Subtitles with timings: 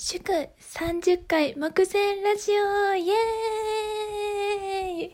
[0.00, 0.22] 祝
[0.60, 5.12] 30回目前ラジオイエーイ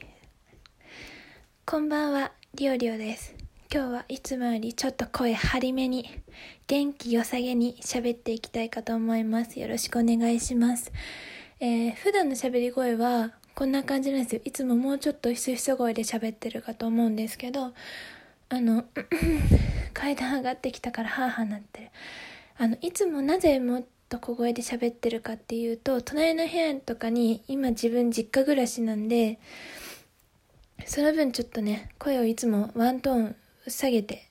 [1.65, 3.35] こんばんは、りおりおです。
[3.73, 6.05] 今日はいつもよりちょっと声張りめに、
[6.67, 9.59] 元気良さげに喋っていきたいかと思います。
[9.59, 10.93] よろしくお願いします。
[11.61, 14.43] えー、普段の喋り声はこんな感じなんですよ。
[14.45, 17.73] いつももうちょっとひそひそ声で喋ってるかと思うんですけど、
[18.51, 18.85] あの、
[19.95, 21.89] 階段上がってきたからハーハーなってる。
[22.59, 29.39] あの、いつもなぜもっと小声で喋ってるかっていうと、隣の部屋とかに今自分実家暮らしなんで、
[30.87, 33.37] その分ちょっとね、声をいつもワントーン
[33.69, 34.29] 下げて、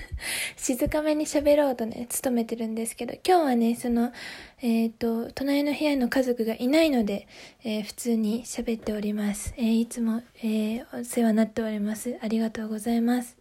[0.56, 4.12] 静かめに喋ろうとね、努めてるんですけど、今日はね、その、
[4.60, 7.26] えっ、と、隣の部屋の家族がいないので、
[7.64, 9.54] えー普通に喋っております。
[9.56, 12.18] えーいつも、えお世話になっております。
[12.20, 13.36] ありがとうございます。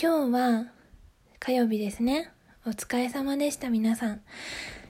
[0.00, 0.72] 今日は、
[1.38, 2.30] 火曜日ですね。
[2.64, 4.20] お疲れ様でした、皆さん。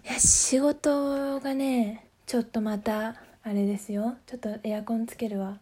[0.06, 4.16] や、仕事がね、ちょっとまた、あれですよ。
[4.26, 5.60] ちょっとエアコンつけるわ。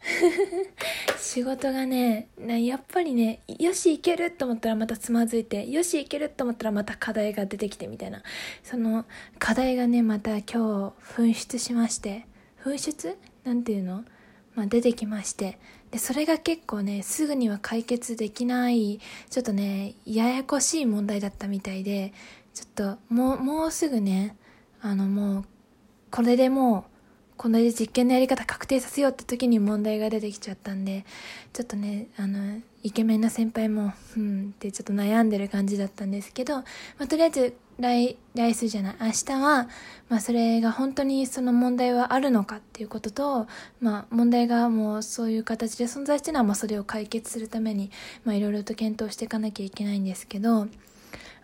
[1.18, 8.22] 仕事がね、やっぱりね、よし、いけると思ったらまたつまずいて、よし、いけると思ったらまた課題が出てきてみたいな。
[8.62, 9.04] その
[9.38, 10.56] 課題がね、また今日
[11.02, 12.26] 噴出しまして、
[12.62, 14.04] 噴出なんていうの？
[14.54, 15.58] まあ出てきまして。
[15.90, 22.14] で、それが結構ね、すぐには解決できない、ちょっとね、ややこしい問題だったみたいで、
[22.56, 24.34] ちょっともう、もうすぐね、
[24.80, 25.44] あのもう、
[26.10, 31.04] これでもう、これで実験のやり方確定させようって時に問題が出てきちゃったんで、
[31.52, 36.64] ちょっとね、あの、イケメンな先輩も、うんってちょっと悩んでる感じだったんですけど、ま
[37.00, 39.68] あ、とりあえず、来、来週じゃない、明日は、
[40.08, 43.46] まあ、それが本当にその問題はあるのかっていうことと、
[43.82, 47.90] まあ、問題がもうそういう形で存在してるのは、まあ、それを解決するために、
[48.24, 50.68] まあ、いろいろと検討していかなきゃいけないんですけど、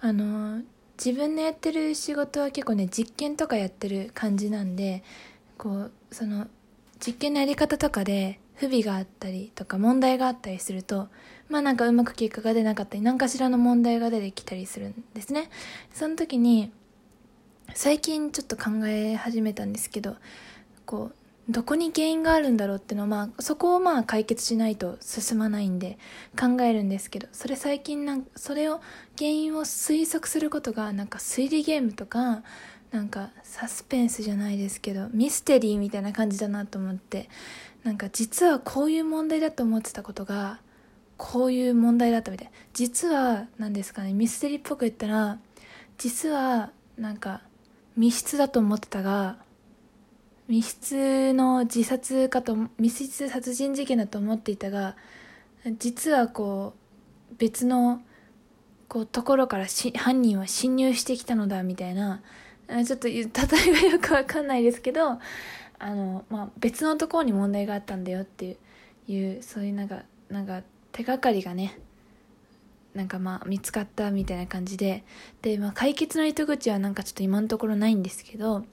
[0.01, 0.63] あの、
[0.99, 5.03] 自分のやってる仕事は結構ね、実験とかやってる感じなんで、
[5.63, 6.49] こうその
[6.99, 11.09] 実験のやり方とかで不備があったりとか問題があったりすると
[11.49, 15.51] まあなんかうまく結果が出なかったり何かしらの問題が出てきたりするんですね。
[15.93, 16.73] その時に
[17.75, 20.17] 最近ちょっと考え始めたんですけど
[20.85, 21.15] こう
[21.49, 25.99] どこに原因があるんだろうってのまあそこをまあ解決しないと進まないんで
[26.39, 28.81] 考えるんですけどそれ最近なんそれを
[29.19, 32.43] 原因を推測することがなんか推理ゲームとか
[32.93, 37.29] なんかサスペンスじゃないですけどミステリーみたいな感じだなと思って
[37.83, 40.61] なんか実はこういう問題だと思ってたことが
[41.17, 45.39] こういう問題だったみたい実は何ですかねミステリーっぽく言ったら
[45.99, 47.43] 実はなんか
[47.97, 49.37] 密室だと思ってたが
[50.49, 54.97] 密室の自殺かと密室殺人事件だと思っていたが
[55.79, 56.75] 実はこ
[57.33, 58.03] う別の
[58.89, 62.21] こうところからし犯人は侵入してきたのだみたいな
[62.87, 65.19] ちょっと例えがよくわかんないですけど
[65.79, 68.57] あの、まあ、別のところに問題があったんだよっていう
[69.09, 71.79] いうそういうなんかなんか手がかりがね
[72.95, 75.03] なんかまあ見つかったみたいな感じで。
[75.41, 78.65] で、まあ、解決の糸口はなんかちょっと今のところないんですけど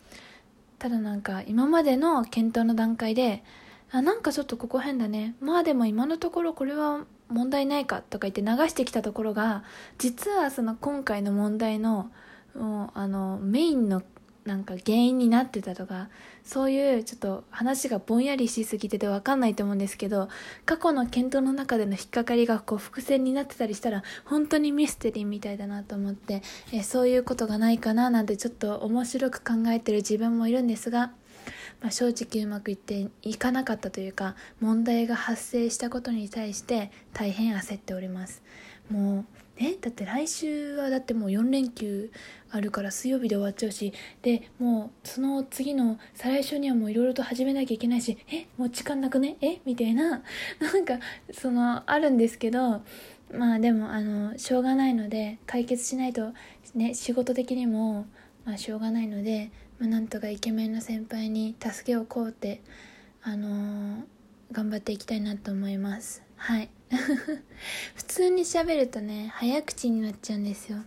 [0.79, 3.43] ただなんか今までの検討の段階で
[3.91, 5.35] あなんかちょっとここ変だね。
[5.39, 9.63] まあでも今のところこれは問題ないかとか言って流してきたところが
[9.97, 12.09] 実はその今回の問題の
[12.55, 14.01] あのメインの
[14.49, 16.09] なんか原因になってたとか
[16.43, 20.27] そういうちょっと話がぼんやりしすぎてて分かんないと思うんですけど
[20.65, 26.41] 過去の検討の中での引っかかりがこう伏線になってたりしたら本当にミステリーみたいだなと思って
[26.73, 31.11] えそういうことがないかななんてちょっと面白く考えてる自分もいるんですが、
[31.81, 38.41] まあ、正直うまくいっていかなかったというか問題が発生したことに対して大変焦っております。
[38.89, 39.25] もう
[39.61, 42.11] えだって来週はだってもう4連休
[42.49, 49.37] あるから水曜日で終わっちゃうしでもうその次の再来週にはもういろいろと始めなきゃいけないしえもう時間なくね？
[49.41, 49.59] え？
[49.65, 50.23] みたいな。
[50.59, 50.99] なんか
[51.31, 52.81] そのあるんですけど
[53.33, 56.33] まあでもあのしょうがないので解決しないと
[56.73, 58.05] ね仕事的にも
[58.45, 62.61] まあしょうがないので、まあ、なんとかイケメンの先輩に助けをこうって
[63.21, 64.03] あのー
[64.51, 66.28] 頑張っていきたいなと思います。
[66.39, 66.69] はい。
[67.95, 70.79] 普通に喋るとね早口になっちゃうんですよ。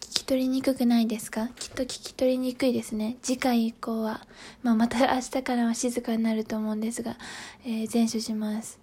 [0.00, 1.48] 聞き取りにくくないですか？
[1.48, 3.16] きっと聞き取りにくいですね。
[3.22, 4.24] 次回以降は、
[4.62, 7.16] まあ、また明日からは静かになると思うんですが、
[7.64, 8.78] えー、前処します。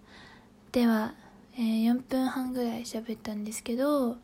[0.71, 1.13] では、
[1.55, 4.17] えー4分半ぐらい喋ったんですけど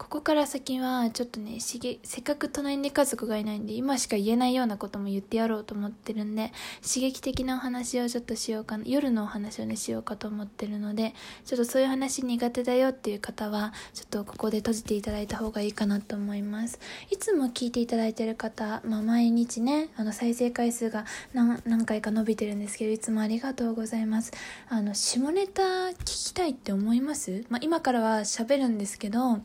[0.00, 6.52] ここから先はちょっとねしげせっかく隣に家族がいないんで今しか言えないようなことも言ってやろうと思ってるんで
[6.82, 11.14] 刺激的なお話をちょっとしようかな夜のお話をねしようかと思ってるので
[11.44, 16.80] ちょっとそういう話苦手だよっていう方はちょっとここで閉じていただいた方がいいかなと思います。
[17.10, 21.04] いつも聞いていただいてる方、まあ、毎日ねあの再生回数が
[21.34, 24.32] 何回か伸びてるんですけどいつもありがとうございます。
[24.70, 29.40] あの下ネタ聞きたいって思います、まあ、今からは喋るんですけど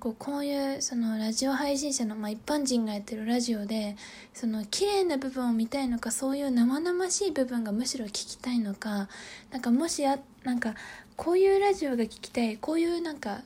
[0.00, 3.96] こうこういうそのラジオ配信者の、まあ、一般人がやってるラジオで
[4.32, 9.10] その綺麗な部分を見たいのかそういう生々しい部分がむしろ聞きたいのか
[9.50, 10.74] なんかもしあなんか
[11.16, 13.42] こういうラジオが聞きたいこういうなんか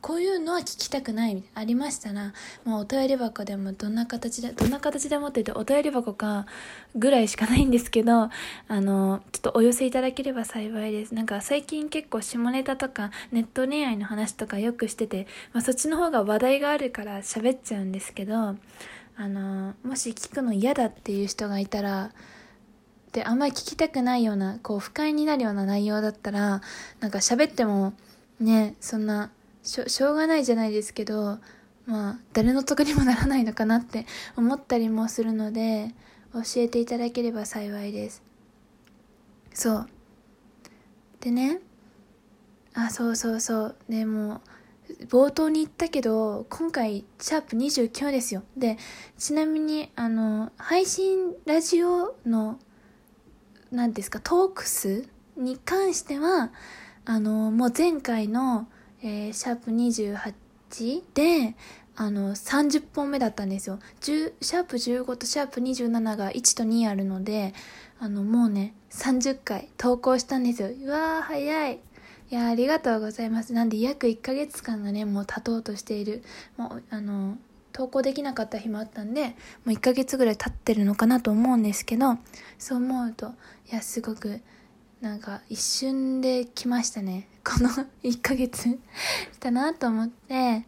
[0.00, 2.32] こういうのは聞きたくないありましたら、
[2.64, 6.46] もうお便り箱でもどんな形で、どんな形でもって言ってお便り箱か
[6.94, 8.30] ぐらいしかないんですけど、あ
[8.68, 11.14] の、ちょっとお寄せいただければ幸いです。
[11.14, 18.56] なんか最近結構下ネタとかネット恋愛の話とかよくしてて、まあ、そっちの方が話題があるから喋っちゃうんですけど、
[19.18, 22.12] あの、もし聞くの嫌だっていう人がいたら、
[23.12, 26.60] で、あんまり聞きたくないような、こう、不快になるような内容だったら、
[27.00, 27.94] なんか喋っても、
[28.40, 29.30] ね、そんな、
[29.66, 31.38] しょしょうがないじゃないですけど
[31.86, 35.94] まあ誰の得にもならないのかなって思ったりもするので
[36.32, 38.22] 教えていただければ幸いです。
[39.52, 39.88] そう。
[41.20, 41.60] でね。
[42.74, 43.76] あそうそうそう。
[43.88, 44.42] でも
[45.08, 48.42] 冒頭に言ったけど今回シャープ29ですよ。
[48.56, 48.76] で
[49.18, 52.58] ちなみにあの配信ラジオの
[53.72, 56.52] 何ですかトーク数に関しては
[57.04, 58.68] あのもう前回の
[59.06, 60.34] えー、シャープ28
[61.14, 61.54] で、
[61.94, 63.78] あの、30本目だったんですよ。
[64.00, 67.54] シャープ15とシャープ27が1と2あるので、
[68.00, 70.70] あの、もうね、30回投稿したんですよ。
[70.70, 71.80] うわー、早い。
[72.28, 73.52] いやありがとうございます。
[73.52, 76.24] なんで約1ヶ月間がね、もう経とうとしている。
[76.56, 77.38] もう、あの、
[77.72, 79.34] 投稿できなかった日もあったんで、も
[79.66, 82.18] う1ヶ月ぐらい経ってるのかなと思うんですけど、
[82.58, 83.28] そう思うと、
[83.70, 84.40] いや、すごく、
[85.00, 87.28] なんか一瞬で来ましたね。
[87.44, 87.68] この
[88.02, 88.78] 1ヶ月し
[89.38, 90.64] たなと思って、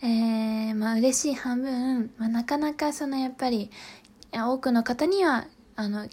[0.00, 3.70] えー、まあ嬉しい半分、まあなかなかそのやっぱり、
[4.32, 5.46] 多くの方には、
[5.76, 6.06] あの、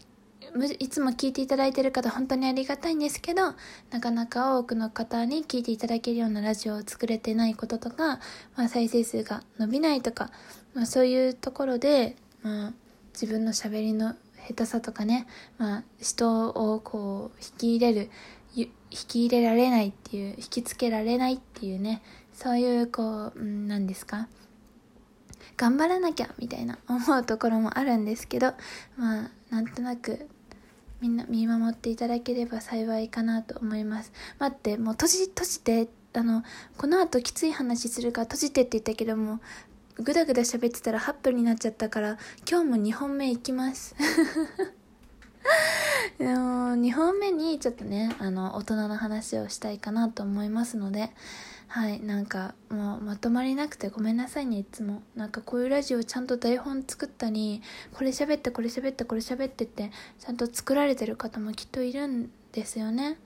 [0.78, 3.54] いつも聞いていただいてる方本当にありがたいんですけど
[3.90, 8.18] なかなか多くの方に聞いていただけるようなラジオを作れてないこととか、
[8.56, 10.32] まあ、再生数が伸びないとか、
[10.74, 12.72] まあ、そういうところで、まあ、
[13.12, 14.16] 自分のしゃべりの
[14.50, 15.26] 下手さとかね、
[15.58, 18.10] まあ、人をこう引き入れる
[18.56, 22.02] 引き入れられないっていう引きつけられないっていうね
[22.32, 24.28] そういうこう何ですか
[25.56, 28.54] 頑張らなきゃみたいな思うところもあるんですけど
[28.96, 30.28] まあなんとなく
[31.00, 34.12] みんな見守っていただければ幸いかなと思います。
[34.38, 36.42] 待ってもう閉じ閉じてあの
[36.76, 39.40] この後きつい話するから閉じてって言ったけども
[40.00, 42.18] ぐだぐだ喋ってたら8分になっちゃったから
[42.48, 43.94] 今日も2本目いきます。
[46.18, 46.32] でも
[46.76, 51.10] 2本目にちょっとねあの大人の話をしたいかなと思いますので
[51.68, 55.02] はいなんかもうまとまりなくてごめんなさいねいつも。
[55.14, 57.62] なんかこういうラジオちゃんと台本作ったり
[57.92, 63.18] これ喋ってこれ喋ってこれ喋ってってちゃんと作られてる方もきっといるんですよね。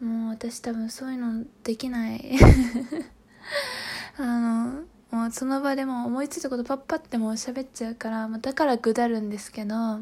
[0.00, 2.38] もう私多分そういうのできない。
[4.18, 10.00] あのもうその場でも思いついたことパッパってもう喋っちゃうから、まあ、だからぐだるんですけど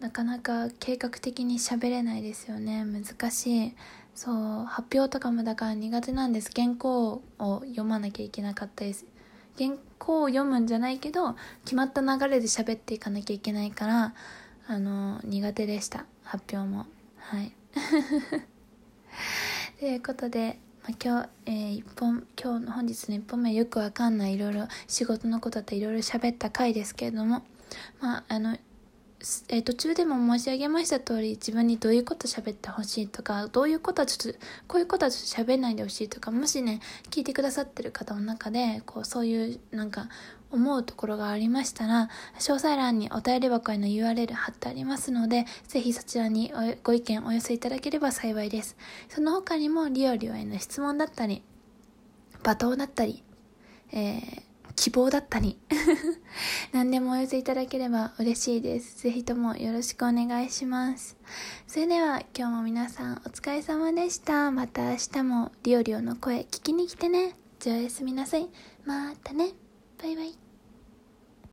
[0.00, 2.84] なかなか計画的に喋れないですよね。
[2.84, 3.74] 難しい。
[4.14, 6.50] そう発表とかもだから苦手なんです。
[6.54, 9.06] 原稿を読まなきゃいけなかったです
[9.58, 14.14] 原稿を読むんじゃないけど決まった流れで喋っていかなきゃいけないから
[14.66, 16.06] あの苦手でした。
[16.22, 16.86] 発表も。
[17.16, 17.52] はい。
[19.80, 27.42] ということでまあ、今日、えー、一本、今日の本日の一本目よくわかんないいろいろ仕事のことだっていろいろ喋った回ですけれども、
[28.02, 28.58] まあ、あの、
[29.48, 34.38] えー、途中でも申し上げました通り自分にどういうこと喋ってほしいとかどういうことはちょっと
[34.68, 40.08] こういうことはちょっと喋んないでほしいとかもしね聞いてくださってる方の中でこうそういうなんか
[40.54, 46.52] 思うところがありましたら、詳細欄にお便り箱への URL 貼ってありますので、ぜひそちらに
[46.84, 48.76] ご意見お寄せいただければ幸いです。
[49.08, 51.42] その他にもリオリオへの質問だったり、
[52.42, 53.24] 罵倒だったり、
[53.92, 54.42] えー、
[54.84, 55.58] 希望だったり
[56.72, 59.02] 何でもお寄せいただければ嬉しいです。
[59.02, 61.16] ぜひともよろしくお願いします。
[61.66, 64.50] それでは今日も皆さんお疲れ様でした。
[64.50, 67.34] また明日もリオリオの声聞きに来てね。
[67.60, 68.50] じゃあおやすみなさい。
[68.84, 69.52] またね。
[70.02, 70.43] バイバイ。